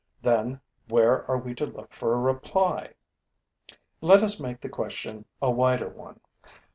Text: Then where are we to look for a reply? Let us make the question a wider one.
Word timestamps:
Then 0.23 0.61
where 0.87 1.29
are 1.29 1.37
we 1.37 1.53
to 1.53 1.65
look 1.67 1.93
for 1.93 2.15
a 2.15 2.19
reply? 2.19 2.95
Let 4.01 4.23
us 4.23 4.39
make 4.39 4.59
the 4.61 4.67
question 4.67 5.25
a 5.39 5.51
wider 5.51 5.89
one. 5.89 6.19